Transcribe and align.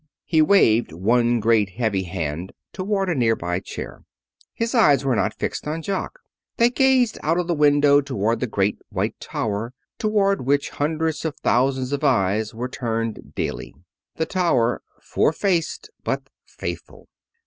He 0.25 0.41
waved 0.41 0.91
one 0.91 1.39
great 1.39 1.73
heavy 1.73 2.01
hand 2.01 2.53
toward 2.73 3.07
a 3.07 3.13
near 3.13 3.35
by 3.35 3.59
chair. 3.59 4.01
His 4.51 4.73
eyes 4.73 5.05
were 5.05 5.15
not 5.15 5.35
fixed 5.37 5.67
on 5.67 5.83
Jock. 5.83 6.21
They 6.57 6.71
gazed 6.71 7.19
out 7.21 7.37
of 7.37 7.45
the 7.45 7.53
window 7.53 8.01
toward 8.01 8.39
the 8.39 8.47
great 8.47 8.79
white 8.89 9.19
tower 9.19 9.75
toward 9.99 10.43
which 10.43 10.71
hundreds 10.71 11.23
of 11.23 11.35
thousands 11.43 11.91
of 11.91 12.03
eyes 12.03 12.51
were 12.51 12.67
turned 12.67 13.35
daily 13.35 13.75
the 14.15 14.25
tower, 14.25 14.81
four 15.03 15.31
faced 15.31 15.91
but 16.03 16.31
faithful. 16.47 17.07